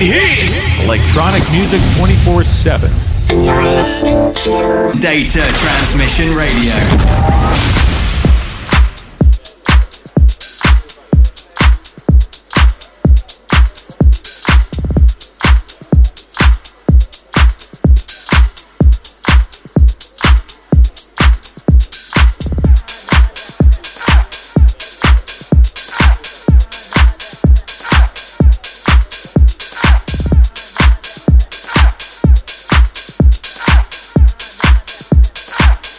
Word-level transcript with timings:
Electronic 0.00 1.48
music 1.52 1.80
24 1.96 2.42
7. 2.44 2.90
Data 4.98 5.46
Transmission 5.52 6.34
Radio. 6.34 7.93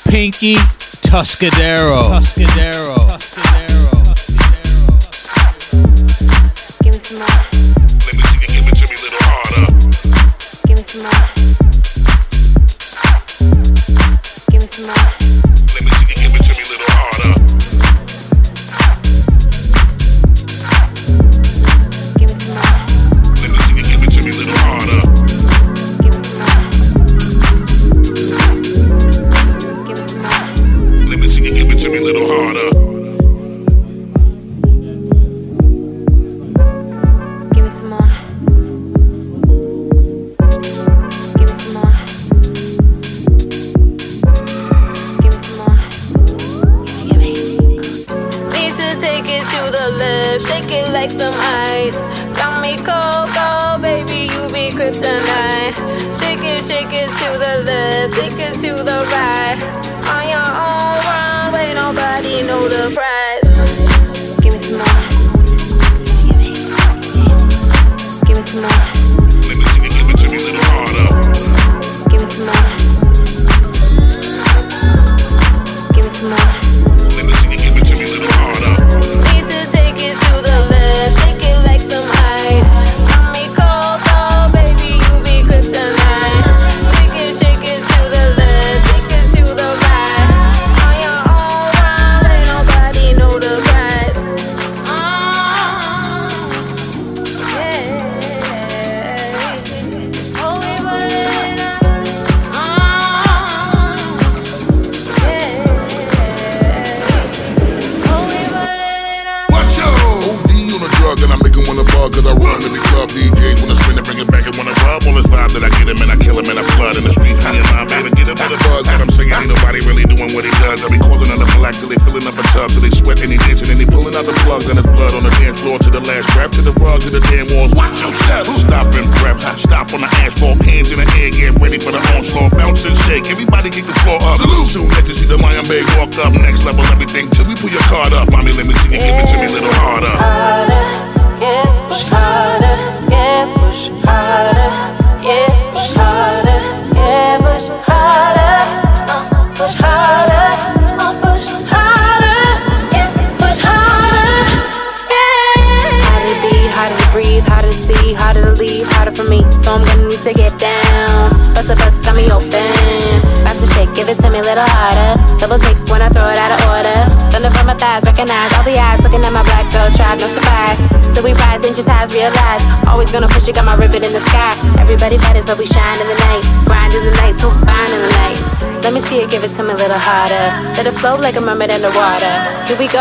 Pinkie 0.09 0.57
Tuscadero. 1.01 2.09
Tuscadero. 2.13 2.95
Give 6.83 6.93
me 6.93 6.99
some 6.99 7.19
more. 7.19 7.27
Let 8.05 8.13
me 8.13 8.21
see 8.23 8.37
you 8.41 8.47
give 8.47 8.67
it 8.67 8.75
to 8.75 8.85
me 8.87 8.95
a 8.95 9.01
little 9.03 9.21
harder. 9.21 9.65
Give 10.67 10.77
me 10.77 10.83
some 10.83 11.01
more. 11.03 11.25
Give 14.51 14.61
me 14.61 14.67
some 14.67 14.85
more. 14.87 15.24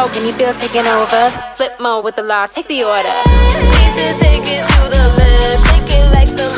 control. 0.04 0.22
Can 0.22 0.26
you 0.26 0.34
feel 0.34 0.54
taken 0.54 0.86
over? 0.86 1.30
Flip 1.56 1.78
mode 1.80 2.04
with 2.04 2.16
the 2.16 2.22
law, 2.22 2.46
take 2.46 2.66
the 2.66 2.84
order. 2.84 3.08
Need 3.08 3.94
to 3.98 4.18
take 4.18 4.42
it 4.42 4.66
to 4.66 4.82
the 4.88 5.14
left, 5.16 5.66
shake 5.68 5.98
it 5.98 6.12
like 6.12 6.28
some. 6.28 6.53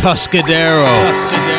Tuscadero. 0.00 0.86
Tuscadero. 1.10 1.57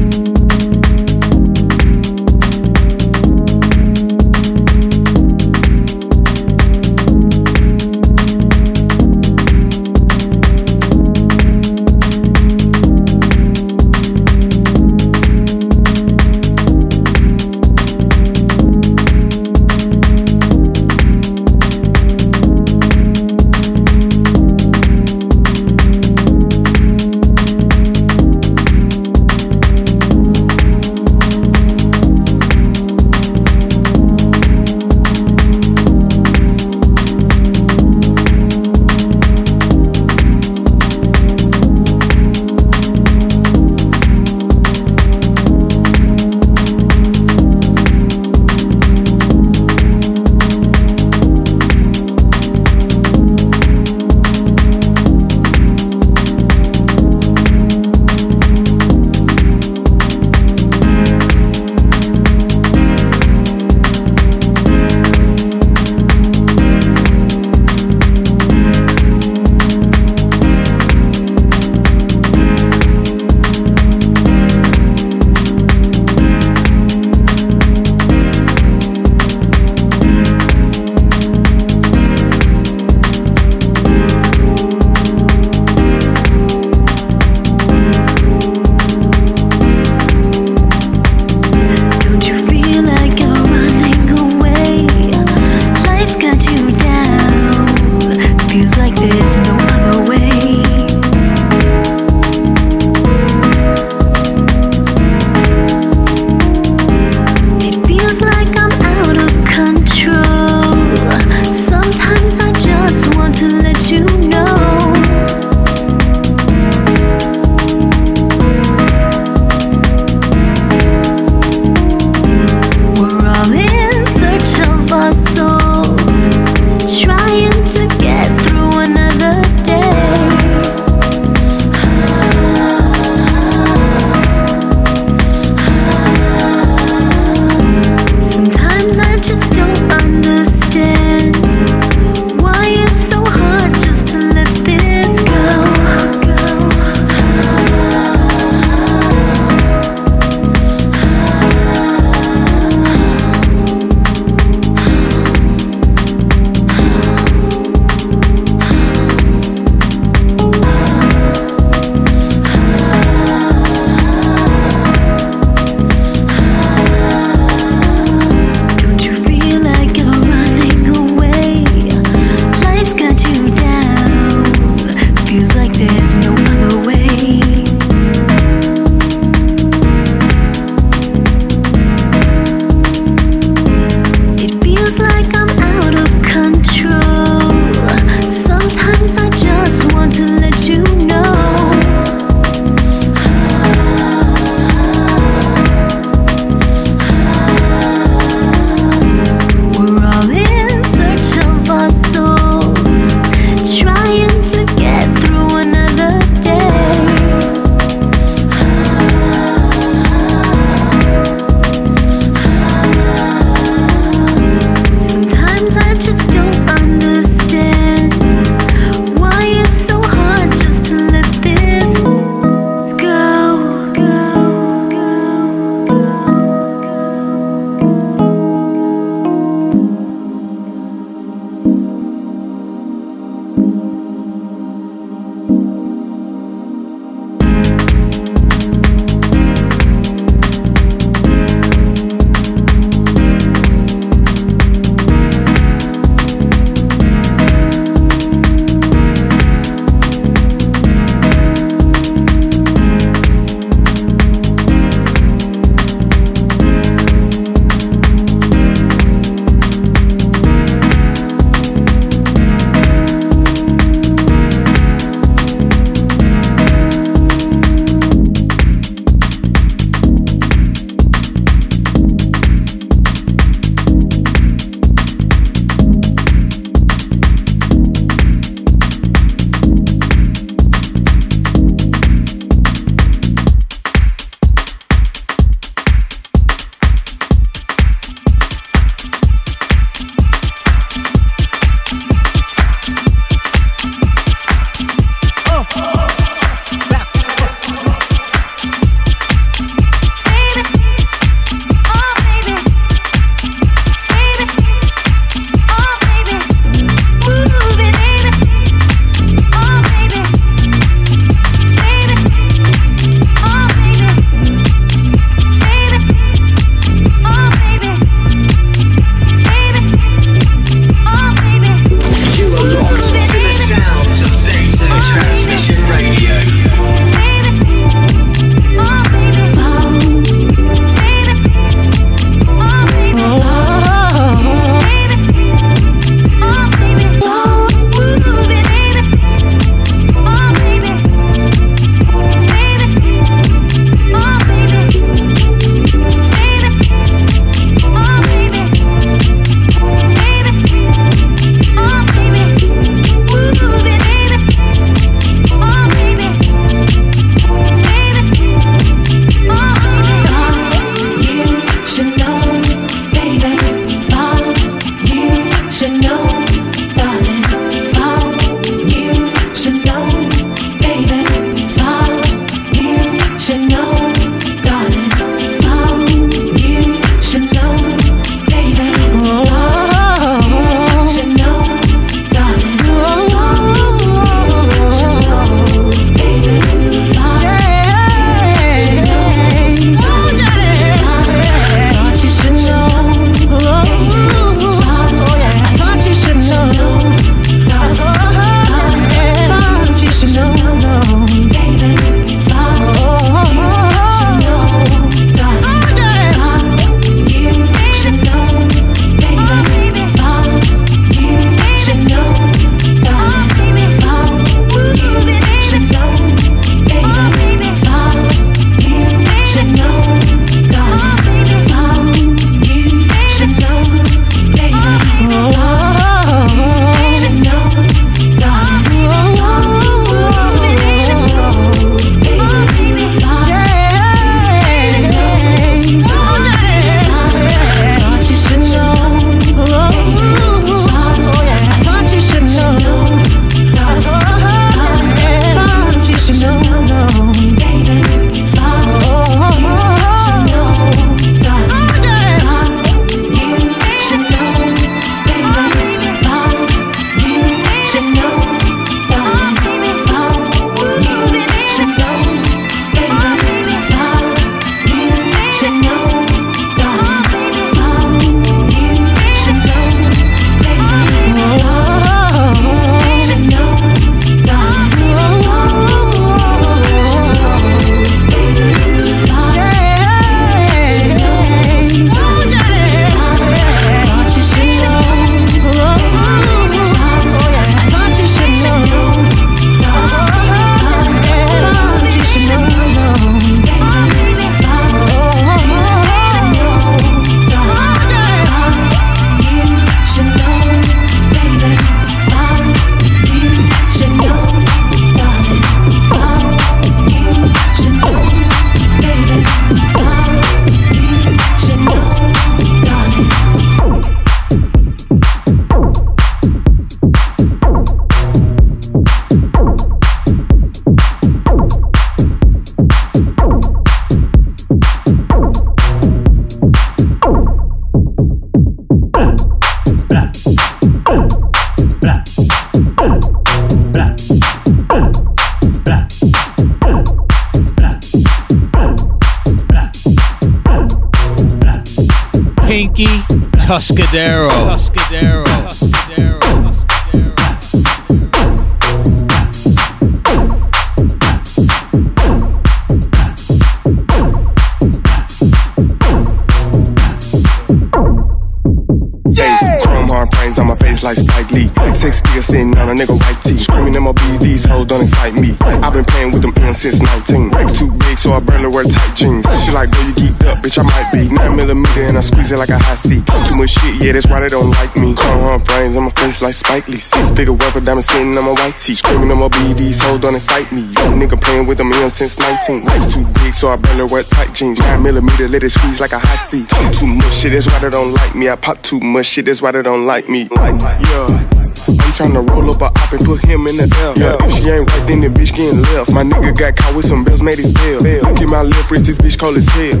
It 572.54 572.58
like 572.58 572.70
a 572.70 572.78
hot 572.78 572.98
seat. 572.98 573.26
Too 573.50 573.58
much 573.58 573.74
shit, 573.74 573.98
yeah, 573.98 574.12
that's 574.14 574.30
why 574.30 574.40
they 574.40 574.48
don't 574.48 574.70
like 574.70 574.94
me. 574.96 575.14
Chrome 575.14 575.42
hard 575.42 575.64
brains 575.64 575.96
on 575.96 576.04
my 576.06 576.14
face 576.14 576.40
like 576.40 576.54
Spike 576.54 576.86
Lee. 576.88 577.02
Six 577.02 577.32
figure 577.32 577.52
weather 577.52 577.82
diamond 577.82 578.04
sitting 578.06 578.30
on 578.38 578.44
my 578.46 578.54
white 578.54 578.78
tee. 578.78 578.94
Screaming 578.94 579.34
MOB, 579.34 579.52
BDs, 579.52 580.00
hold 580.00 580.22
don't 580.22 580.34
excite 580.34 580.70
me. 580.70 580.86
Young 580.94 581.18
nigga 581.18 581.40
playing 581.40 581.66
with 581.66 581.78
them 581.78 581.92
M's 581.92 582.14
since 582.14 582.38
19. 582.38 582.86
Rex 582.86 583.12
too 583.12 583.26
big, 583.42 583.52
so 583.52 583.68
I 583.68 583.76
barely 583.76 584.06
wear 584.06 584.22
tight 584.22 584.54
jeans. 584.54 584.78
9 584.78 585.02
millimeter, 585.02 585.48
let 585.48 585.62
it 585.62 585.70
squeeze 585.70 586.00
like 586.00 586.12
a 586.12 586.18
hot 586.18 586.38
seat. 586.38 586.68
Talk 586.68 586.94
too 586.94 587.06
much 587.06 587.34
shit, 587.34 587.52
that's 587.52 587.66
why 587.66 587.78
they 587.80 587.90
don't 587.90 588.14
like 588.14 588.34
me. 588.34 588.48
I 588.48 588.56
pop 588.56 588.80
too 588.82 589.00
much 589.00 589.26
shit, 589.26 589.46
that's 589.46 589.60
why 589.60 589.72
they 589.72 589.82
don't 589.82 590.06
like 590.06 590.28
me. 590.28 590.48
Yeah. 590.54 591.64
I'm 591.84 592.16
tryna 592.16 592.40
roll 592.48 592.70
up 592.70 592.80
a 592.80 592.88
op 592.88 593.12
and 593.12 593.20
put 593.26 593.44
him 593.44 593.66
in 593.68 593.76
the 593.76 593.84
L. 594.00 594.16
Yeah. 594.16 594.40
If 594.40 594.56
she 594.56 594.70
ain't 594.72 594.88
right, 594.88 595.04
then 595.04 595.20
the 595.20 595.28
bitch 595.28 595.52
getting 595.52 595.82
left. 595.92 596.14
My 596.14 596.24
nigga 596.24 596.56
got 596.56 596.76
caught 596.76 596.96
with 596.96 597.04
some 597.04 597.24
bills, 597.24 597.42
made 597.42 597.58
his 597.58 597.74
bill. 597.74 598.00
Look 598.00 598.40
at 598.40 598.48
my 598.48 598.62
left 598.62 598.88
wrist, 598.90 599.04
this 599.04 599.18
bitch 599.18 599.36
cold 599.36 599.58
as 599.58 599.68
hell. 599.68 600.00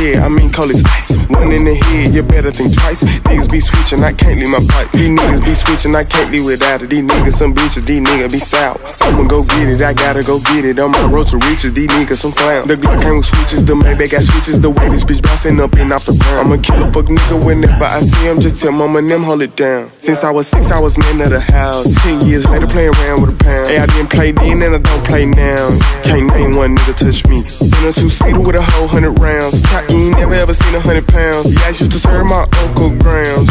Yeah, 0.00 0.24
I 0.24 0.30
mean 0.30 0.48
call 0.48 0.64
it 0.64 0.80
ice. 0.96 1.12
One 1.28 1.52
in 1.52 1.68
the 1.68 1.76
head, 1.76 2.14
you 2.14 2.22
better 2.22 2.50
think 2.50 2.72
twice. 2.72 3.04
Niggas 3.28 3.52
be 3.52 3.60
switching, 3.60 4.00
I 4.00 4.16
can't 4.16 4.40
leave 4.40 4.48
my 4.48 4.64
pipe. 4.72 4.88
These 4.92 5.12
niggas 5.12 5.44
be 5.44 5.52
switching, 5.52 5.94
I 5.94 6.04
can't 6.04 6.32
leave 6.32 6.46
without 6.46 6.80
it. 6.80 6.88
These 6.88 7.04
niggas 7.04 7.36
some 7.36 7.52
bitches, 7.52 7.84
these 7.84 8.00
niggas 8.00 8.32
be 8.32 8.40
sour. 8.40 8.80
I'ma 9.00 9.24
go 9.24 9.42
get 9.42 9.68
it, 9.68 9.80
I 9.80 9.92
gotta 9.92 10.22
go 10.22 10.38
get 10.52 10.64
it. 10.64 10.78
On 10.78 10.90
my 10.90 11.04
road 11.08 11.26
to 11.28 11.38
riches, 11.48 11.72
these 11.72 11.88
niggas 11.88 12.20
some 12.20 12.32
clowns. 12.32 12.68
The 12.68 12.76
Glock 12.76 13.02
came 13.02 13.16
with 13.16 13.26
switches, 13.26 13.64
the 13.64 13.74
Maybach 13.74 14.12
got 14.12 14.22
switches. 14.22 14.60
The 14.60 14.70
way 14.70 14.88
this 14.88 15.04
bitch 15.04 15.22
bouncing 15.22 15.60
up 15.60 15.72
and 15.74 15.92
off 15.92 16.04
the 16.06 16.16
ground. 16.20 16.40
I'm 16.40 16.48
gonna 16.52 16.62
kill 16.62 16.84
a 16.84 16.92
fuck 16.92 17.06
nigga 17.06 17.44
whenever 17.44 17.84
I 17.84 18.00
see 18.00 18.28
him. 18.28 18.40
Just 18.40 18.60
tell 18.60 18.72
mama 18.72 19.02
them 19.02 19.22
hold 19.22 19.42
it 19.42 19.56
down. 19.56 19.90
Since 19.98 20.24
I 20.24 20.30
was 20.30 20.46
six, 20.46 20.70
I 20.70 20.80
was 20.80 20.98
man 20.98 21.20
of 21.22 21.30
the 21.30 21.40
house. 21.40 21.88
Ten 22.04 22.20
years 22.26 22.46
later, 22.48 22.66
playing 22.66 22.92
around 23.00 23.22
with 23.22 23.34
a 23.34 23.38
pound. 23.40 23.68
Hey, 23.68 23.78
I 23.78 23.86
didn't 23.86 24.10
play 24.10 24.32
then 24.32 24.62
and 24.62 24.76
I 24.76 24.78
don't 24.78 25.04
play 25.06 25.24
now. 25.26 25.64
Can't 26.04 26.28
name 26.36 26.56
one 26.56 26.76
nigga 26.76 26.94
touch 26.94 27.24
me. 27.26 27.40
In 27.40 27.88
a 27.88 27.92
two 27.92 28.12
seater 28.12 28.40
with 28.40 28.54
a 28.54 28.62
whole 28.62 28.88
hundred 28.88 29.16
rounds. 29.18 29.64
You 29.88 30.12
ain't 30.12 30.18
never 30.20 30.34
ever 30.34 30.54
seen 30.54 30.74
a 30.74 30.80
hundred 30.80 31.08
pounds. 31.08 31.54
Yeah, 31.54 31.66
I 31.66 31.68
used 31.72 31.90
to 31.90 31.98
serve 31.98 32.26
my 32.26 32.44
uncle 32.62 32.92
grounds. 33.00 33.48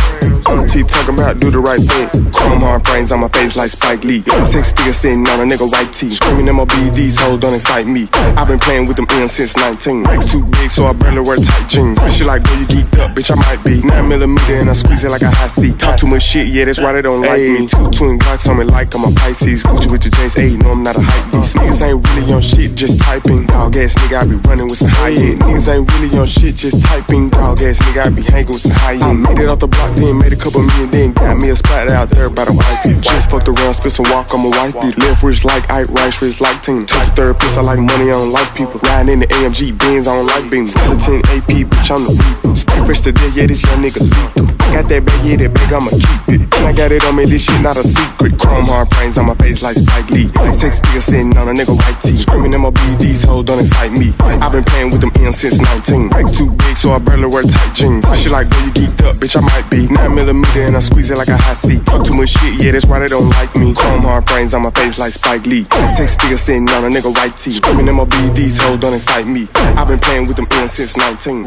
Auntie 0.48 0.84
talking 0.84 1.16
about 1.18 1.40
do 1.40 1.52
the 1.52 1.60
right 1.60 1.82
thing. 1.82 2.10
Chrome 2.32 2.62
hard 2.62 2.86
frames 2.88 3.12
on 3.12 3.20
my 3.20 3.30
face 3.30 3.56
like 3.58 3.70
Spike 3.70 4.04
Lee. 4.04 4.22
Six 4.46 4.72
figures 4.72 4.98
sitting 4.98 5.28
on 5.28 5.39
a 5.40 5.46
nigga 5.48 5.68
white 5.72 5.92
tee. 5.94 6.12
Screaming 6.12 6.54
MOB, 6.54 6.72
these 6.92 7.20
hoes 7.20 7.40
don't 7.40 7.54
excite 7.54 7.88
me. 7.88 8.08
I've 8.36 8.48
been 8.48 8.60
playing 8.60 8.88
with 8.88 8.98
them 8.98 9.08
M's 9.10 9.34
since 9.34 9.56
19. 9.56 10.04
Rex 10.04 10.32
too 10.32 10.44
big, 10.60 10.72
so 10.72 10.86
I 10.86 10.94
barely 10.94 11.22
wear 11.22 11.38
tight 11.38 11.68
jeans. 11.70 11.98
She 12.12 12.24
like, 12.24 12.44
girl, 12.44 12.60
you 12.60 12.68
geeked 12.68 13.00
up, 13.00 13.16
bitch, 13.16 13.32
I 13.32 13.38
might 13.48 13.64
be. 13.64 13.82
9 13.82 14.08
millimeter 14.08 14.56
and 14.60 14.70
I 14.70 14.74
squeeze 14.74 15.04
it 15.04 15.12
like 15.12 15.22
a 15.22 15.32
high 15.32 15.48
C. 15.48 15.74
Talk 15.74 15.98
too 15.98 16.08
much 16.08 16.24
shit, 16.24 16.48
yeah, 16.48 16.66
that's 16.66 16.80
why 16.80 16.92
they 16.92 17.02
don't 17.02 17.22
like 17.22 17.40
me. 17.40 17.68
Two 17.68 17.90
twin 17.92 18.20
Glocks 18.20 18.50
on 18.50 18.60
me 18.60 18.66
like 18.66 18.94
I'm 18.96 19.08
a 19.08 19.12
Pisces. 19.16 19.64
Gucci 19.64 19.92
with 19.92 20.04
the 20.04 20.10
James 20.12 20.36
8, 20.36 20.60
no, 20.60 20.72
I'm 20.76 20.84
not 20.84 20.96
a 20.96 21.02
hype 21.02 21.32
beast. 21.32 21.56
Niggas 21.56 21.82
ain't 21.88 22.02
really 22.04 22.34
on 22.34 22.42
shit, 22.42 22.76
just 22.76 23.00
typing. 23.02 23.46
Dog 23.48 23.76
ass 23.78 23.96
nigga, 23.96 24.20
I 24.20 24.26
be 24.28 24.36
running 24.48 24.68
with 24.68 24.80
some 24.80 24.92
high 25.00 25.16
end. 25.16 25.40
Niggas 25.42 25.68
ain't 25.72 25.88
really 25.94 26.12
on 26.20 26.28
shit, 26.28 26.56
just 26.56 26.84
typing. 26.84 27.30
Dog 27.30 27.62
ass 27.62 27.80
nigga, 27.80 28.08
I 28.08 28.10
be 28.12 28.24
hanging 28.24 28.52
with 28.52 28.64
some 28.66 28.76
high 28.76 29.00
end. 29.00 29.04
I 29.04 29.14
made 29.14 29.40
it 29.40 29.50
off 29.50 29.60
the 29.60 29.68
block, 29.68 29.96
then 29.96 30.18
made 30.20 30.34
a 30.34 30.40
couple 30.40 30.62
million, 30.64 30.90
then 30.92 31.14
got 31.14 31.38
me 31.38 31.50
a 31.50 31.56
spot 31.56 31.88
out 31.88 32.10
there 32.10 32.30
by 32.30 32.44
the 32.46 32.54
white 32.54 32.84
people. 32.84 33.02
Just 33.02 33.32
fucked 33.32 33.48
around, 33.48 33.74
spit 33.74 33.94
some 33.94 34.10
walk, 34.12 34.28
I'm 34.34 34.44
a 34.44 34.52
white 34.52 34.76
beat. 34.82 34.98
Left 35.00 35.24
wrist 35.30 35.46
like 35.46 35.70
Ike, 35.70 35.90
right 35.94 36.10
wrist 36.22 36.42
like 36.42 36.58
Tina. 36.64 36.90
The 36.90 37.14
third 37.14 37.40
piece, 37.40 37.56
I 37.56 37.62
like 37.62 37.78
money, 37.78 38.10
I 38.10 38.18
don't 38.18 38.34
like 38.34 38.50
people. 38.58 38.82
Riding 38.82 39.14
in 39.14 39.20
the 39.22 39.28
AMG, 39.28 39.78
Benz, 39.78 40.10
I 40.10 40.18
don't 40.18 40.26
like 40.26 40.50
beans. 40.50 40.74
Skeleton 40.74 41.22
AP, 41.30 41.70
bitch, 41.70 41.90
I'm 41.94 42.02
the 42.02 42.14
reaper. 42.18 42.58
Stay 42.58 42.80
fresh 42.82 43.02
to 43.06 43.12
death, 43.14 43.38
yeah, 43.38 43.46
this 43.46 43.62
young 43.62 43.78
nigga 43.78 44.02
lethal. 44.02 44.50
Got 44.74 44.90
that 44.90 45.06
bag, 45.06 45.22
yeah, 45.22 45.38
that 45.38 45.54
bag, 45.54 45.70
I'ma 45.70 45.94
keep 45.94 46.34
it. 46.34 46.42
And 46.58 46.66
I 46.66 46.74
got 46.74 46.90
it 46.90 47.06
on 47.06 47.14
me, 47.14 47.30
this 47.30 47.46
shit 47.46 47.62
not 47.62 47.78
a 47.78 47.86
secret. 47.86 48.42
Chrome 48.42 48.66
hard 48.66 48.90
frames 48.90 49.22
on 49.22 49.30
my 49.30 49.38
face 49.38 49.62
like 49.62 49.78
Spike 49.78 50.10
Lee. 50.10 50.34
Six 50.58 50.82
figures 50.82 51.06
sitting 51.06 51.38
on 51.38 51.46
a 51.46 51.54
nigga 51.54 51.78
white 51.78 52.00
tee. 52.02 52.18
Screaming 52.18 52.58
MOB, 52.58 52.82
these 52.98 53.22
hoes 53.22 53.46
don't 53.46 53.62
excite 53.62 53.94
me. 53.94 54.10
I've 54.42 54.50
been 54.50 54.66
playing 54.66 54.90
with 54.90 55.06
them 55.06 55.14
M 55.22 55.30
since 55.30 55.62
19. 55.62 56.10
Rex 56.10 56.34
too 56.34 56.50
big, 56.50 56.74
so 56.74 56.90
I 56.90 56.98
barely 56.98 57.30
wear 57.30 57.46
tight 57.46 57.78
jeans. 57.78 58.02
She 58.18 58.34
like, 58.34 58.50
girl, 58.50 58.66
you 58.66 58.74
geeked 58.74 59.06
up, 59.06 59.22
bitch, 59.22 59.38
I 59.38 59.46
might 59.46 59.70
be. 59.70 59.86
9 59.86 59.94
millimeter 60.10 60.66
and 60.66 60.74
I 60.74 60.82
squeeze 60.82 61.14
it 61.14 61.22
like 61.22 61.30
a 61.30 61.38
high 61.38 61.54
seat. 61.54 61.86
Talk 61.86 62.02
too 62.02 62.18
much 62.18 62.34
shit, 62.34 62.66
yeah, 62.66 62.74
that's 62.74 62.90
why 62.90 62.98
they 62.98 63.14
don't 63.14 63.30
like 63.38 63.54
me. 63.62 63.78
Chrome 63.78 64.02
hard 64.02 64.26
frames 64.26 64.58
on 64.58 64.66
my 64.66 64.74
face 64.74 64.98
like 64.98 65.14
Spike 65.20 65.46
Lee. 65.46 65.68
Six 65.96 66.16
figures 66.16 66.42
sitting 66.42 66.70
on 66.70 66.86
a 66.86 66.90
nigga 66.90 67.14
white 67.14 67.36
tee. 67.38 67.52
Screaming 67.52 67.94
MOB, 67.94 68.12
these 68.34 68.58
hoes 68.58 68.80
don't 68.80 68.94
excite 68.94 69.28
me. 69.28 69.48
I've 69.76 69.88
been 69.88 70.00
playing 70.00 70.28
with 70.28 70.38
them 70.38 70.48
since 70.68 70.98
19. 70.98 71.46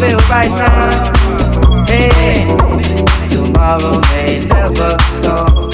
Feel 0.00 0.18
right 0.30 0.48
now. 0.48 1.12
Hey, 1.86 2.46
tomorrow 3.28 4.00
may 4.10 4.40
never 4.48 4.96
come. 5.20 5.70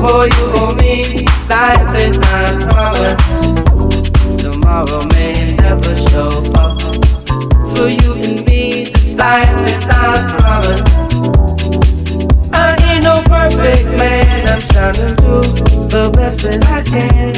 For 0.00 0.28
you 0.28 0.44
or 0.60 0.74
me, 0.74 1.24
life 1.48 1.96
is 2.04 2.18
not 2.18 2.52
promised. 2.68 4.42
Tomorrow 4.44 5.06
may 5.14 5.56
never 5.56 5.96
show 6.10 6.30
up. 6.52 6.78
For 7.72 7.88
you 7.88 8.12
and 8.26 8.44
me, 8.44 8.84
this 8.92 9.14
life 9.14 9.56
is 9.72 9.86
not 9.86 10.20
promised. 10.36 10.84
I 12.52 12.76
ain't 12.90 13.04
no 13.04 13.22
perfect 13.24 13.86
man. 13.96 14.48
I'm 14.48 14.60
trying 14.72 14.94
to 15.00 15.08
do 15.16 15.40
the 15.88 16.10
best 16.14 16.42
that 16.42 16.62
I 16.66 16.82
can 16.82 17.32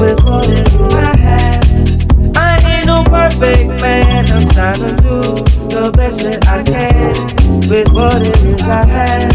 with 0.00 0.18
what 0.24 0.41
perfect 3.42 3.80
man. 3.80 4.26
I'm 4.30 4.48
trying 4.50 4.80
to 4.80 5.02
do 5.02 5.20
the 5.68 5.92
best 5.96 6.20
that 6.22 6.46
I 6.46 6.62
can 6.62 7.14
with 7.68 7.88
what 7.92 8.22
it 8.22 8.36
is 8.44 8.62
I 8.62 8.84
have. 8.86 9.32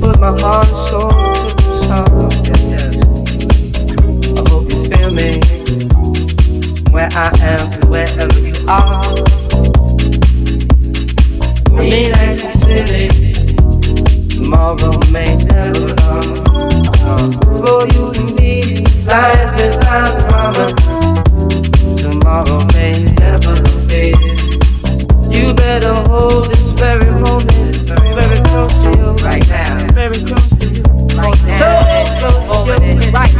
Put 0.00 0.18
my 0.20 0.34
heart 0.40 0.66
and 0.66 0.76
soul 0.88 1.10
to 1.10 1.56
the 1.62 1.74
song. 1.86 2.30
I 4.36 4.42
hope 4.50 4.66
you 4.72 4.78
feel 4.90 5.10
me 5.12 5.30
where 6.90 7.10
I 7.12 7.30
am, 7.52 7.64
wherever 7.88 8.38
you 8.40 8.54
are. 8.68 9.02
For 11.66 11.74
me, 11.78 12.10
that's 12.10 12.60
silly. 12.62 13.08
Tomorrow 14.28 14.98
may 15.12 15.36
never 15.36 15.94
come. 16.02 17.32
For 17.62 17.80
you 17.94 18.04
and 18.10 18.34
me, 18.34 18.84
life 19.06 19.60
is 19.60 19.76
not 19.78 20.18
promised. 20.28 21.01
Tomorrow 22.32 22.64
may 22.72 23.04
never 23.20 23.54
be. 23.88 24.14
You 25.28 25.52
better 25.52 25.92
hold 25.92 26.46
this 26.46 26.70
very 26.70 27.10
moment, 27.10 27.76
very 28.16 28.40
close 28.48 28.72
to 28.84 28.90
you 28.96 29.12
right 29.22 29.46
now. 29.50 29.92
Very 29.92 30.16
close 30.16 30.48
to 30.60 30.66
you. 30.72 30.82
Right 31.14 31.38
now. 31.44 31.58
So 31.60 31.68
close 32.48 32.80
to 32.80 32.86
you. 32.86 33.12
Right. 33.12 33.31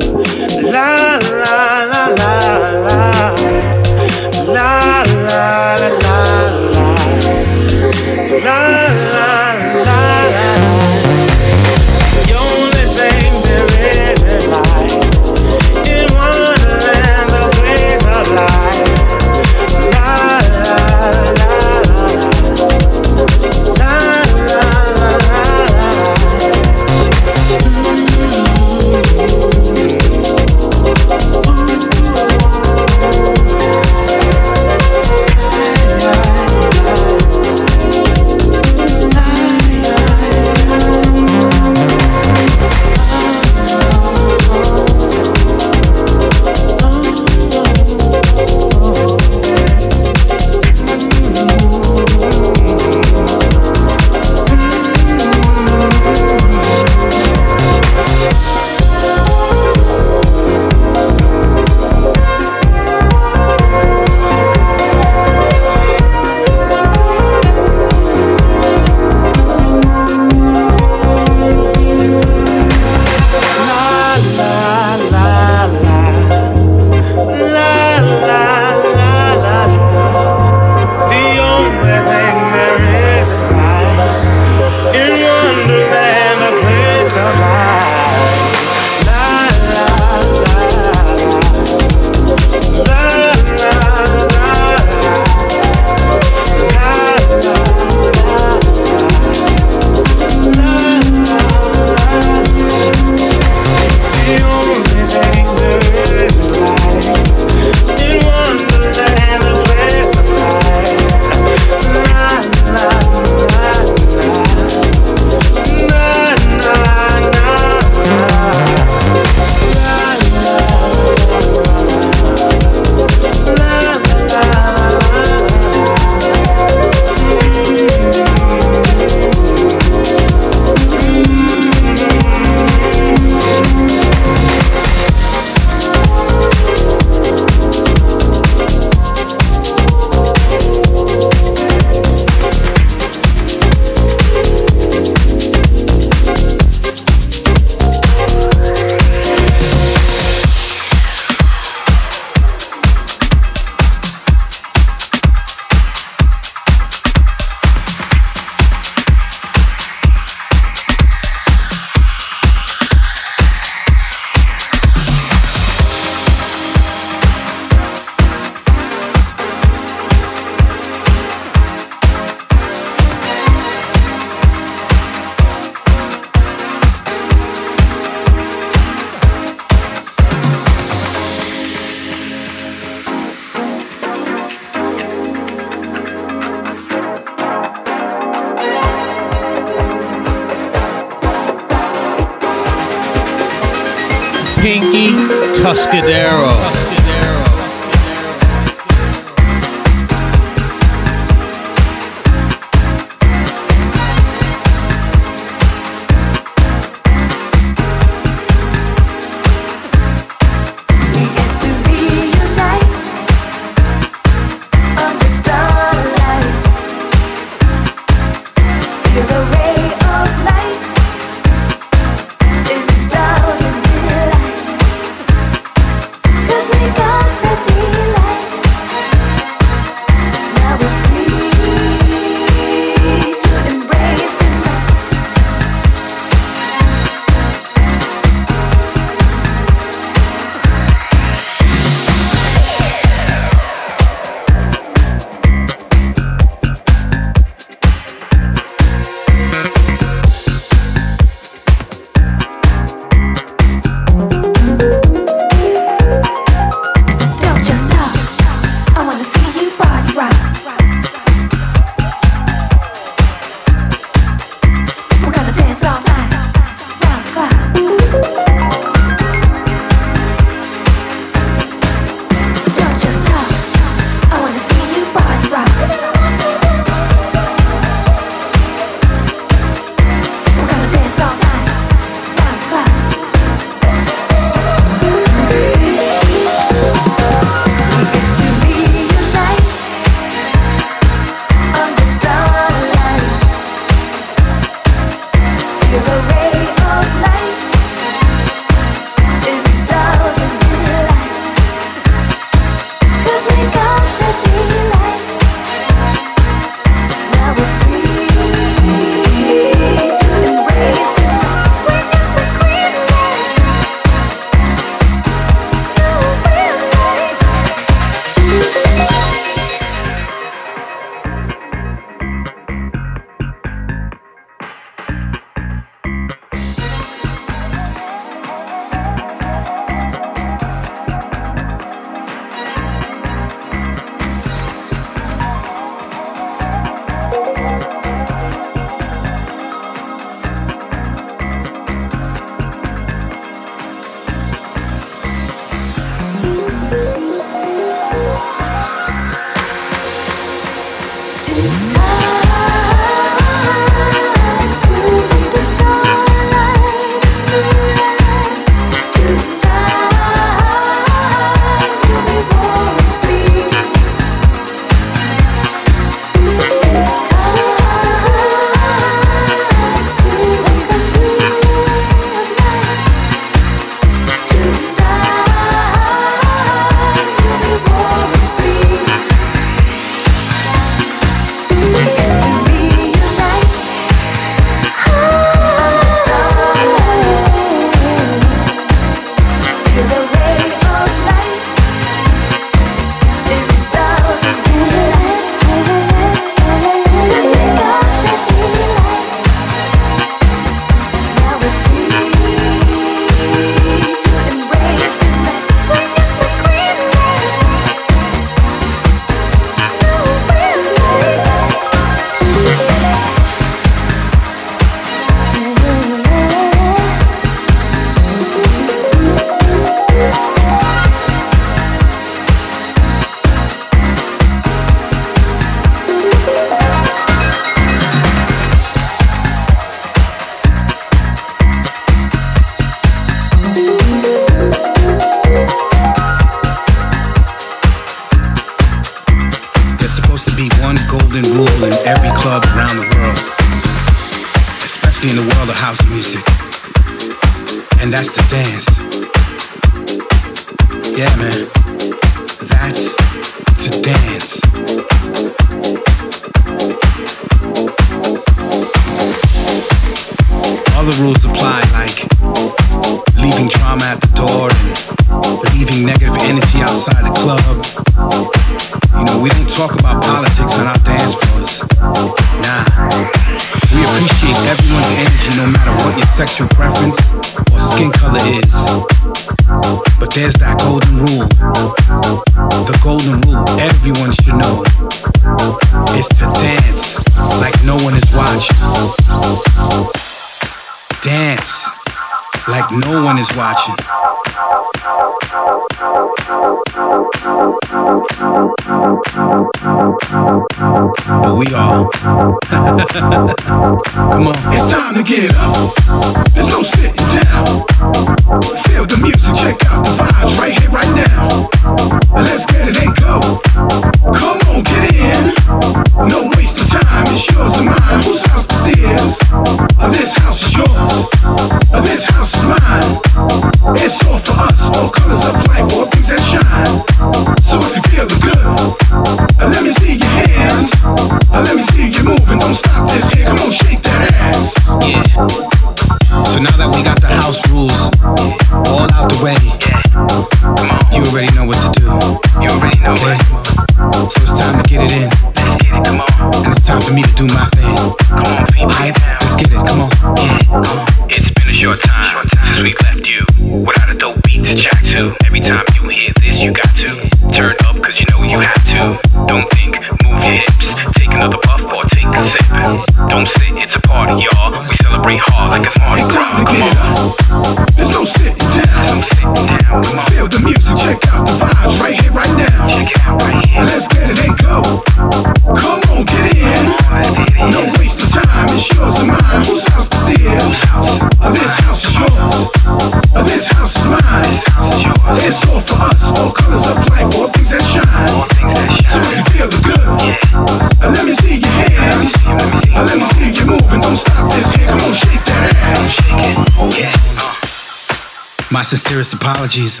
My 598.80 598.84
sincerest 598.84 599.34
apologies. 599.34 600.00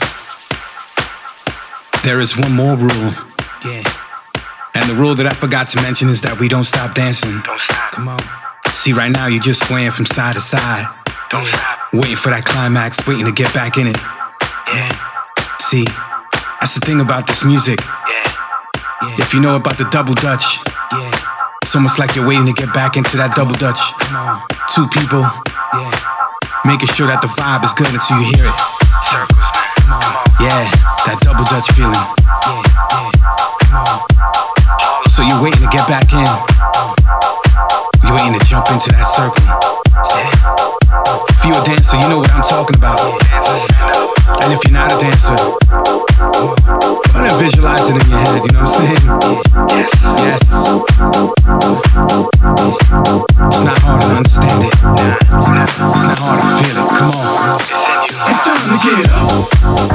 There 2.02 2.18
is 2.18 2.38
one 2.38 2.52
more 2.52 2.78
rule. 2.78 3.12
Yeah. 3.60 3.84
And 4.72 4.88
the 4.88 4.96
rule 4.96 5.14
that 5.16 5.28
I 5.28 5.36
forgot 5.36 5.68
to 5.76 5.82
mention 5.82 6.08
is 6.08 6.22
that 6.22 6.40
we 6.40 6.48
don't 6.48 6.64
stop 6.64 6.94
dancing. 6.94 7.44
Don't 7.44 7.60
stop. 7.60 7.92
Come 7.92 8.08
on. 8.08 8.24
See, 8.72 8.94
right 8.94 9.12
now 9.12 9.26
you're 9.26 9.44
just 9.44 9.68
swaying 9.68 9.90
from 9.90 10.06
side 10.06 10.32
to 10.32 10.40
side. 10.40 10.88
Don't 11.28 11.44
stop. 11.44 11.92
Waiting 11.92 12.16
for 12.16 12.32
that 12.32 12.48
climax, 12.48 13.04
waiting 13.04 13.28
to 13.28 13.36
get 13.36 13.52
back 13.52 13.76
in 13.76 13.84
it. 13.84 14.00
Yeah. 14.72 14.88
See, 15.60 15.84
that's 16.64 16.72
the 16.72 16.80
thing 16.80 17.04
about 17.04 17.28
this 17.28 17.44
music. 17.44 17.84
Yeah. 17.84 19.20
If 19.20 19.36
you 19.36 19.44
know 19.44 19.56
about 19.60 19.76
the 19.76 19.84
double 19.92 20.16
dutch, 20.16 20.56
yeah. 20.88 21.12
It's 21.60 21.76
almost 21.76 22.00
like 22.00 22.16
you're 22.16 22.26
waiting 22.26 22.48
to 22.48 22.56
get 22.56 22.72
back 22.72 22.96
into 22.96 23.20
that 23.20 23.36
double 23.36 23.60
dutch. 23.60 23.76
Come 24.08 24.16
on. 24.16 24.40
Two 24.72 24.88
people. 24.88 25.28
Making 26.64 26.92
sure 26.92 27.08
that 27.08 27.24
the 27.24 27.28
vibe 27.40 27.64
is 27.64 27.72
good 27.72 27.88
until 27.88 28.20
you 28.20 28.36
hear 28.36 28.44
it. 28.44 28.58
Yeah, 30.44 30.60
that 31.08 31.16
double 31.24 31.44
dutch 31.48 31.72
feeling. 31.72 31.96
So 35.16 35.24
you're 35.24 35.40
waiting 35.40 35.64
to 35.64 35.70
get 35.72 35.88
back 35.88 36.12
in. 36.12 36.28
You're 38.04 38.12
waiting 38.12 38.36
to 38.36 38.42
jump 38.44 38.68
into 38.68 38.92
that 38.92 39.08
circle. 39.08 39.40
If 41.40 41.48
you're 41.48 41.56
a 41.56 41.64
dancer, 41.64 41.96
you 41.96 42.06
know 42.12 42.20
what 42.20 42.28
I'm 42.36 42.44
talking 42.44 42.76
about. 42.76 43.00
And 44.44 44.52
if 44.52 44.60
you're 44.68 44.76
not 44.76 44.92
a 44.92 44.96
dancer, 45.00 45.40
ahead 47.16 47.24
and 47.24 47.40
visualize 47.40 47.88
it 47.88 47.96
in 47.96 48.04
your 48.04 48.20
head, 48.20 48.44
you 48.44 48.52
know 48.52 48.68
what 48.68 48.76
I'm 48.76 48.84
saying? 48.84 49.00
Yes. 50.28 50.60
It's 53.60 53.68
not 53.68 53.78
hard 53.82 54.00
to 54.00 54.08
understand 54.16 54.64
it. 54.64 54.72
It's 54.72 56.04
not 56.08 56.16
hard 56.16 56.40
to 56.40 56.48
feel 56.64 56.80
it. 56.80 56.88
Come 56.96 57.12
on. 57.12 57.60
It's 58.30 58.40
time 58.40 58.64
to 58.64 58.76
get 58.80 59.04
up. 59.12 59.89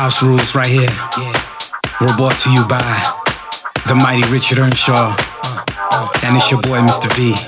House 0.00 0.22
rules 0.22 0.54
right 0.54 0.66
here 0.66 0.88
We're 2.00 2.16
brought 2.16 2.32
to 2.32 2.50
you 2.56 2.64
by 2.64 2.80
the 3.86 3.94
mighty 3.94 4.24
Richard 4.32 4.58
Earnshaw. 4.58 4.94
Uh, 4.96 5.16
uh. 5.76 6.08
And 6.24 6.34
it's 6.36 6.50
your 6.50 6.60
boy, 6.62 6.78
Mr. 6.80 7.12
V. 7.12 7.34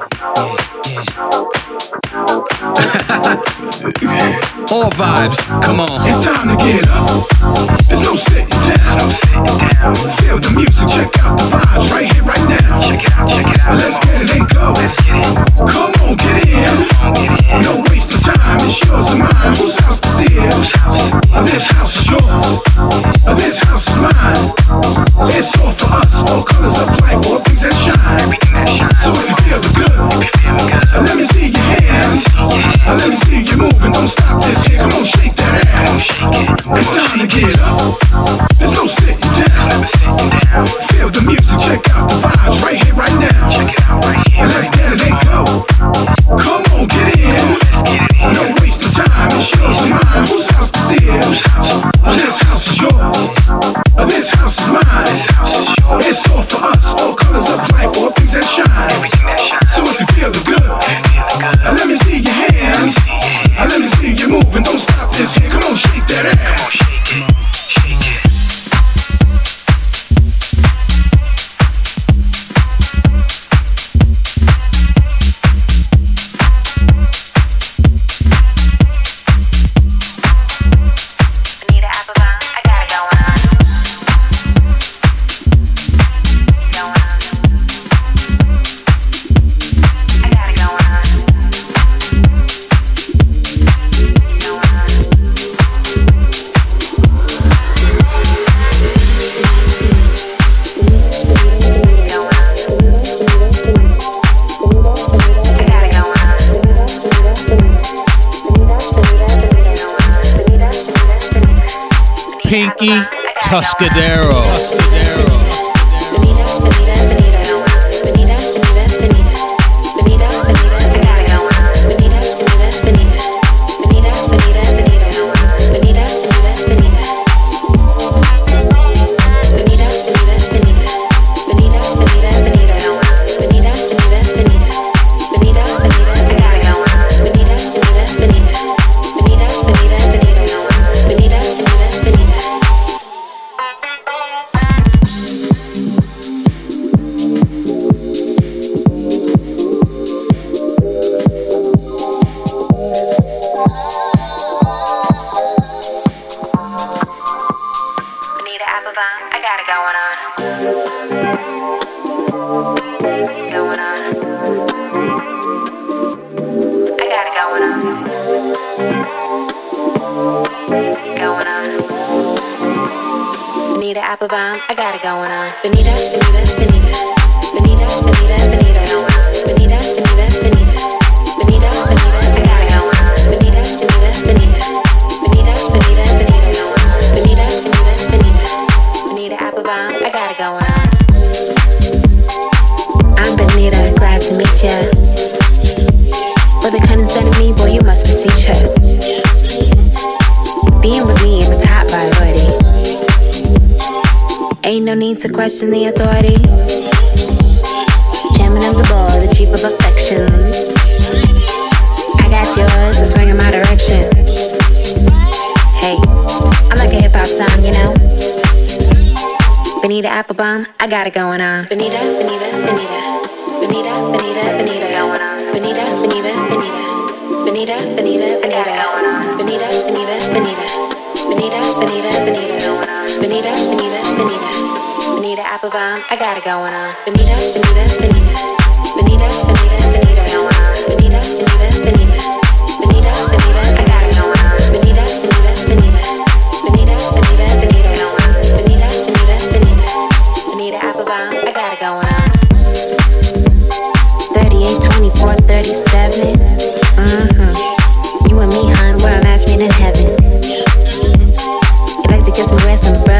All 4.68 4.90
vibes, 4.92 5.38
come 5.64 5.80
on. 5.80 6.04
It's 6.04 6.20
time 6.24 6.48
to 6.52 6.56
get 6.60 6.84
up. 6.92 7.24
There's 7.88 8.02
no 8.02 8.16
sitting 8.16 8.48
down. 8.68 9.00
Feel 10.20 10.36
the 10.42 10.50
music, 10.52 10.88
check 10.92 11.08
out 11.24 11.38
the 11.38 11.44
vibes 11.46 11.88
right 11.94 12.04
here, 12.10 12.24
right 12.24 12.44
now. 12.48 12.80
check 12.80 13.00
it 13.48 13.60
out 13.60 13.78
Let's 13.78 14.00
get 14.00 14.20
it 14.20 14.30
and 14.34 14.48
go. 14.52 14.74
Come 15.68 15.92
on, 16.04 16.16
get 16.16 16.48
in. 16.48 16.88
No 17.62 17.82
wasting 17.88 18.18
time, 18.18 18.58
it's 18.60 18.82
yours 18.84 19.10
and 19.10 19.20
mine. 19.20 19.54
Whose 19.56 19.76
house 19.78 20.00
this 20.00 20.18
is? 20.20 20.72
This 21.46 21.66
house 21.70 21.94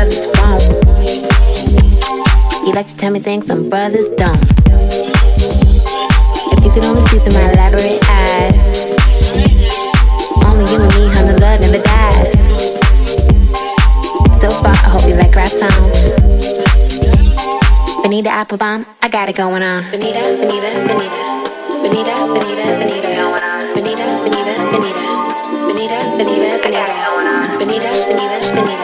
brothers 0.02 0.26
won't. 0.34 0.62
You 2.66 2.72
like 2.72 2.88
to 2.88 2.96
tell 2.96 3.12
me 3.12 3.20
things 3.20 3.46
some 3.46 3.70
brothers 3.70 4.08
don't. 4.10 4.42
If 6.54 6.64
you 6.64 6.70
could 6.72 6.84
only 6.84 7.02
see 7.02 7.18
through 7.18 7.34
my 7.34 7.46
elaborate 7.52 8.02
eyes, 8.10 8.90
only 10.42 10.64
you 10.72 10.78
and 10.82 10.92
me, 10.94 11.06
honey, 11.14 11.38
love 11.38 11.60
never 11.60 11.82
dies. 11.82 12.40
So 14.40 14.50
far, 14.50 14.74
I 14.74 14.90
hope 14.90 15.08
you 15.08 15.14
like 15.14 15.34
rap 15.36 15.50
songs. 15.50 16.14
Bonita 18.02 18.30
Applebum, 18.30 18.84
I 19.02 19.08
got 19.08 19.28
it 19.28 19.36
going 19.36 19.62
on. 19.62 19.84
Bonita, 19.90 20.18
Bonita, 20.40 20.70
Bonita, 20.82 21.20
Bonita, 21.80 22.14
Bonita, 22.26 22.64
Bonita, 22.82 23.08
going 23.14 23.44
on. 23.44 23.74
Bonita, 23.74 24.04
Bonita, 24.24 24.54
Bonita, 24.72 25.02
Bonita, 25.68 25.98
Bonita, 26.18 26.42
Bonita, 26.42 27.58
Bonita, 27.58 27.90
Bonita, 28.08 28.54
Bonita. 28.54 28.81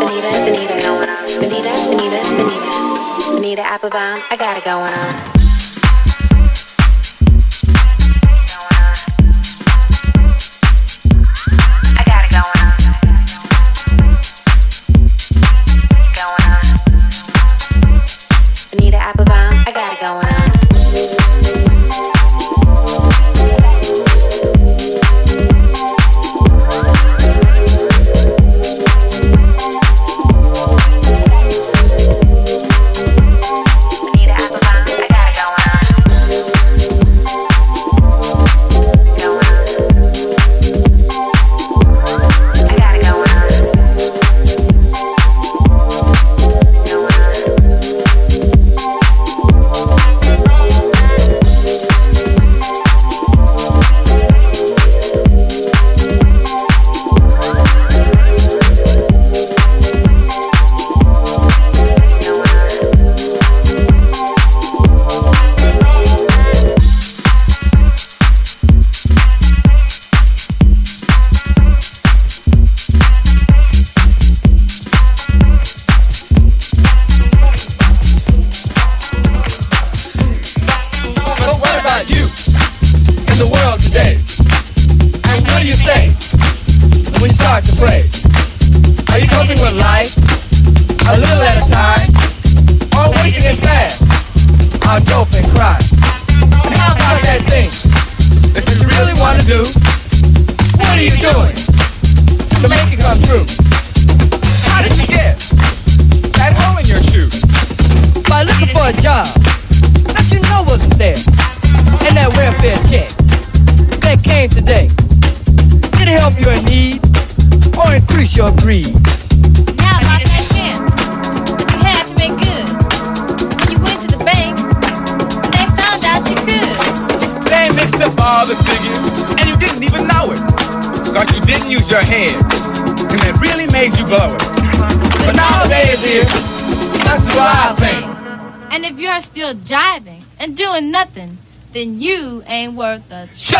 Bonita, 0.00 0.30
Bonita, 0.44 0.74
Bonita, 0.80 1.72
Bonita, 1.84 2.20
Bonita, 2.38 3.32
Bonita 3.34 3.62
Applebum. 3.62 4.22
I 4.30 4.36
got 4.36 4.56
it 4.56 4.64
going 4.64 4.94
on. 4.94 5.39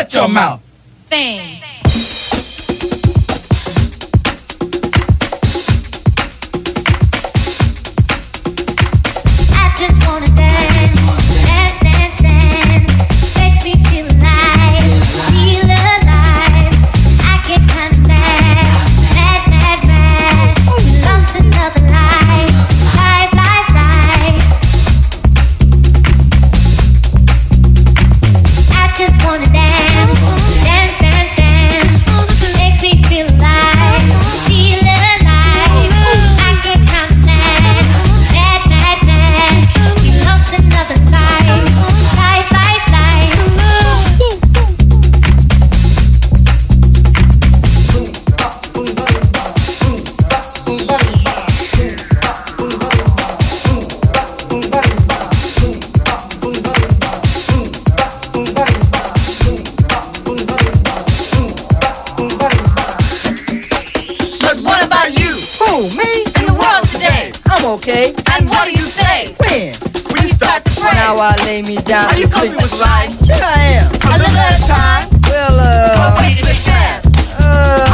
Shut 0.00 0.14
your 0.14 0.28
mouth. 0.28 0.69
Down 72.40 72.48
Are 72.48 72.54
you 72.54 72.60
sleep. 72.60 72.80
comfy 72.80 73.16
with? 73.18 73.26
Sure 73.26 73.44
I 73.44 73.62
am. 73.76 73.88
A 73.90 74.16
little 74.16 74.40
at 74.40 74.56
a 74.56 74.62
time. 74.64 75.04
Well, 75.28 75.56
uh, 75.60 75.92
But 75.92 76.10
wait 76.20 76.40
a 76.40 76.54
fast. 76.64 77.06
uh, 77.40 77.84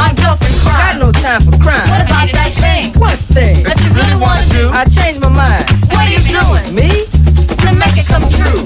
got 0.63 0.99
no 0.99 1.11
time 1.11 1.41
for 1.41 1.55
crime. 1.63 1.83
What 1.91 2.03
about 2.07 2.27
that 2.31 2.51
thing 2.55 2.91
What 2.99 3.17
thing? 3.19 3.63
that 3.67 3.77
you 3.83 3.91
really 3.91 4.17
wanna 4.19 4.43
do? 4.55 4.71
I 4.73 4.85
changed 4.87 5.19
my 5.21 5.29
mind. 5.29 5.65
What 5.91 6.07
are 6.07 6.11
you 6.11 6.21
doing 6.23 6.65
Me? 6.75 6.89
to 7.59 7.69
make 7.75 7.95
it 7.99 8.07
come 8.07 8.23
true? 8.31 8.63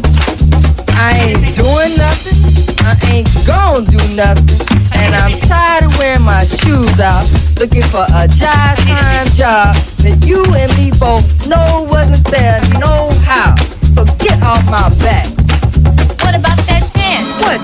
I 1.02 1.18
ain't 1.34 1.42
doing 1.58 1.94
nothing. 1.98 2.38
I 2.86 2.94
ain't 3.10 3.30
gonna 3.48 3.82
do 3.86 3.98
nothing. 4.14 4.62
And 5.02 5.16
I'm 5.18 5.34
tired 5.50 5.90
of 5.90 5.98
wearing 5.98 6.24
my 6.24 6.44
shoes 6.46 7.00
out, 7.02 7.26
looking 7.58 7.82
for 7.82 8.06
a 8.14 8.28
job 8.30 8.78
time 8.86 9.28
job 9.34 9.74
that 10.06 10.22
you 10.30 10.46
and 10.62 10.70
me 10.78 10.92
both 11.02 11.26
know 11.50 11.88
wasn't 11.90 12.22
there, 12.30 12.60
no 12.78 13.10
how. 13.26 13.56
So 13.98 14.06
get 14.22 14.38
off 14.46 14.62
my 14.70 14.88
back. 15.02 15.26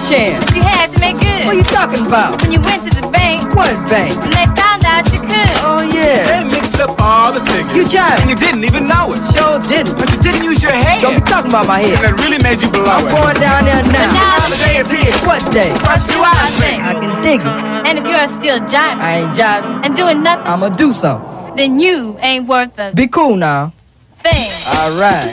What 0.08 0.16
about 0.16 0.32
chance 0.32 0.40
What 0.40 0.40
chance? 0.40 0.40
that 0.40 0.56
you 0.56 0.64
had 0.64 0.88
to 0.96 1.00
make 1.04 1.18
good? 1.20 1.44
What 1.48 1.56
you 1.60 1.68
talking 1.68 2.04
about? 2.08 2.40
When 2.42 2.52
you 2.56 2.62
went 2.64 2.82
to 2.88 2.92
the 2.96 3.04
bank 3.12 3.44
What 3.56 3.76
bank? 3.92 4.16
and 4.24 4.32
they 4.34 4.48
found 4.56 4.82
out 4.88 5.04
you 5.12 5.20
could. 5.20 5.52
Oh 5.68 5.84
yeah. 5.84 6.24
They 6.32 6.48
mixed 6.48 6.80
up 6.80 6.96
all 7.04 7.36
the 7.36 7.44
figures, 7.44 7.76
You 7.76 7.84
jive. 7.92 8.16
and 8.24 8.30
you 8.32 8.38
didn't 8.40 8.64
even 8.64 8.88
know 8.88 9.12
it. 9.12 9.20
Sure 9.36 9.60
didn't. 9.68 10.00
But 10.00 10.08
you 10.16 10.20
didn't 10.24 10.44
use 10.48 10.64
your 10.64 10.72
head, 10.72 11.04
Don't 11.04 11.16
be 11.16 11.24
talking 11.28 11.52
about 11.52 11.68
my 11.68 11.80
head. 11.84 12.00
and 12.00 12.04
that 12.08 12.16
really 12.24 12.40
made 12.40 12.62
you 12.64 12.70
blow 12.72 12.88
I'm 12.88 13.04
it. 13.04 13.12
going 13.12 13.36
down 13.40 13.68
there 13.68 13.84
But 13.84 13.92
now. 13.92 14.16
now 14.16 14.48
the 14.48 14.58
day 14.64 14.76
is 14.80 14.88
here. 14.92 15.12
What 15.28 15.44
day? 15.52 15.72
Let's 15.84 16.08
do 16.08 16.18
our 16.24 16.48
thing. 16.56 16.80
I 16.82 16.94
can 16.96 17.12
dig 17.22 17.42
it. 17.44 17.56
And 17.88 18.00
if 18.00 18.06
you're 18.08 18.28
still 18.32 18.60
jiving 18.64 19.04
I 19.04 19.28
ain't 19.28 19.34
jiving. 19.36 19.84
and 19.86 19.92
doing 19.96 20.24
nothing, 20.24 20.48
I'ma 20.48 20.70
do 20.72 20.94
something. 20.96 21.56
then 21.60 21.80
you 21.84 22.16
ain't 22.24 22.48
worth 22.48 22.72
a 22.80 22.94
Be 22.96 23.08
cool 23.12 23.36
now. 23.36 23.74
thing. 24.24 24.48
All 24.72 24.96
right. 25.00 25.32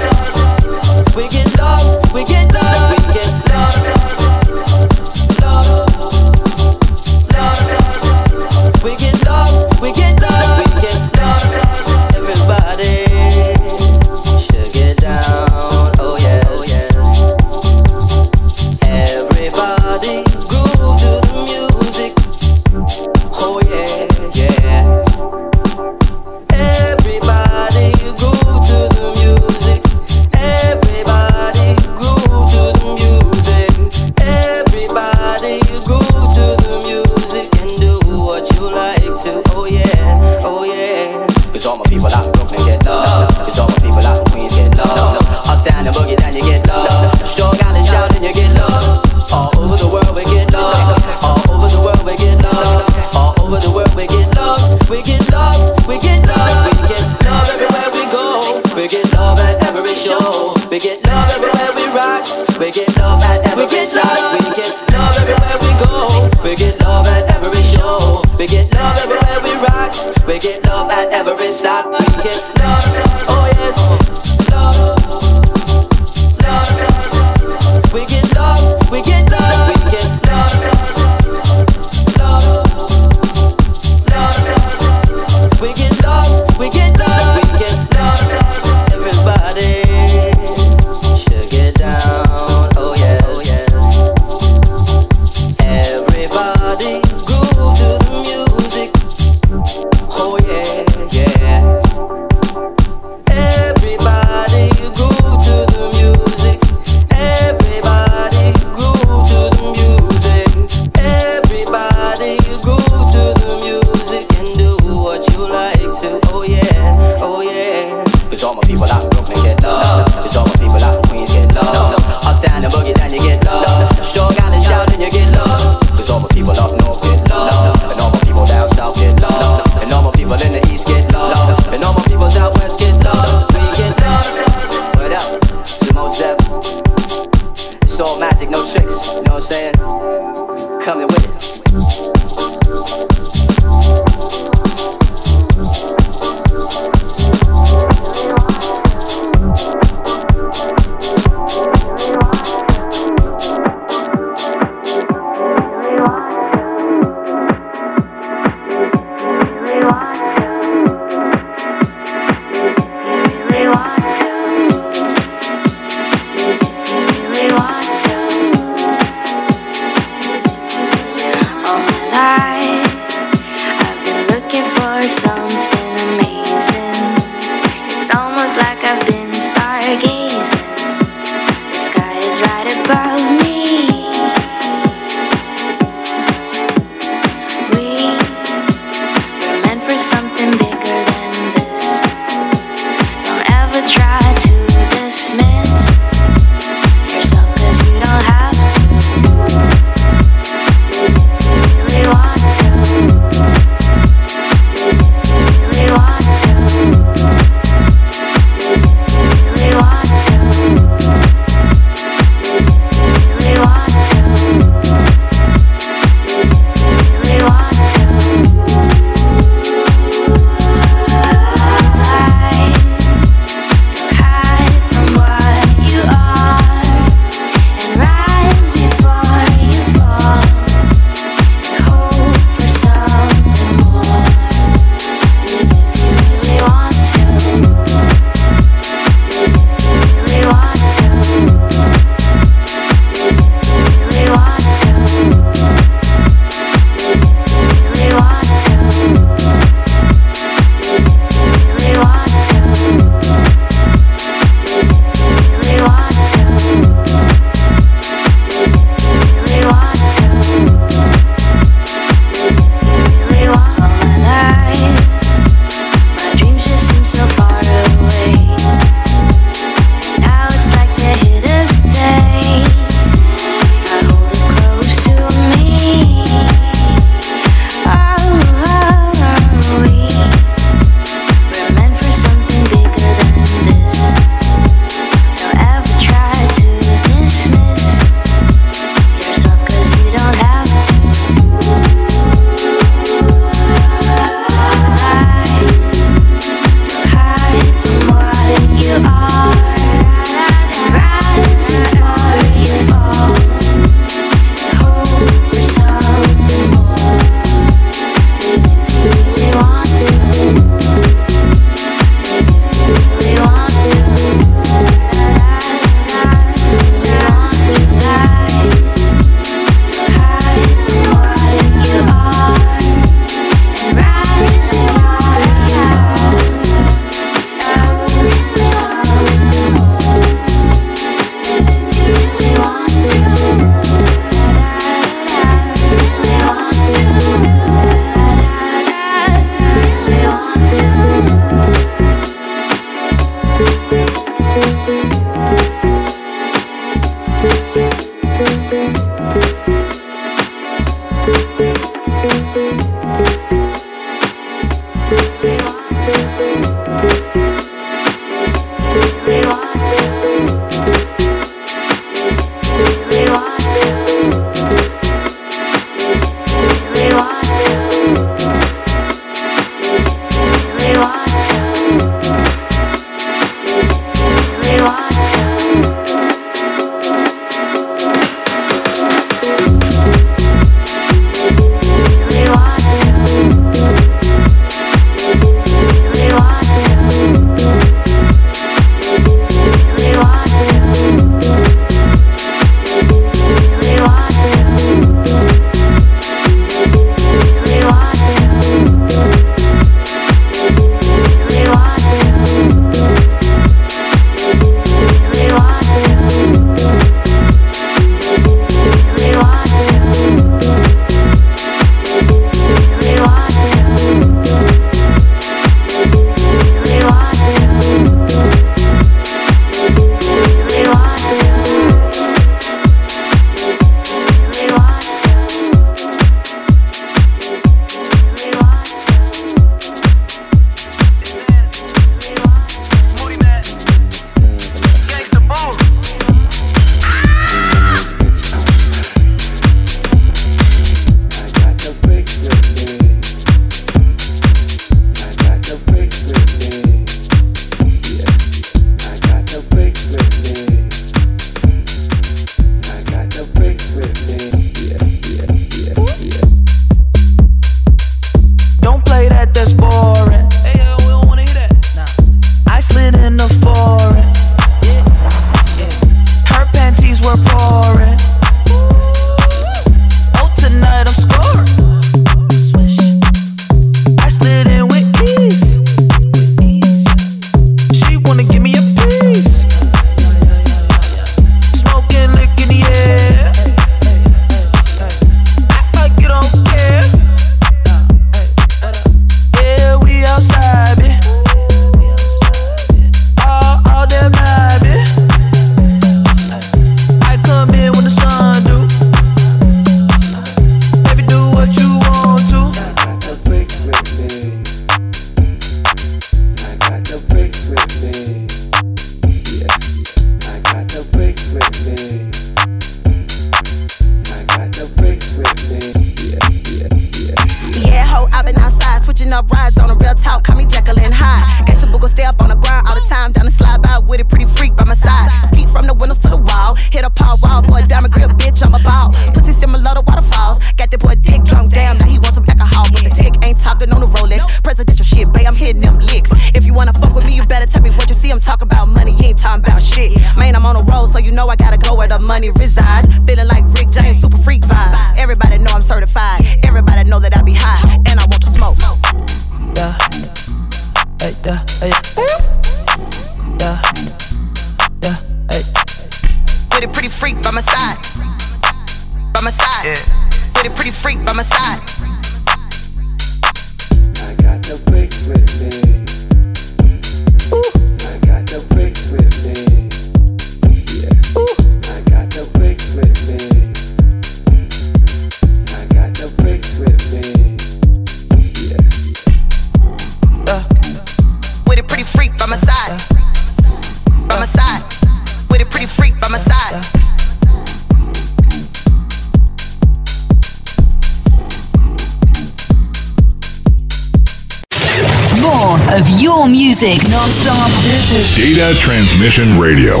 Transmission 599.21 599.59
Radio. 599.59 600.00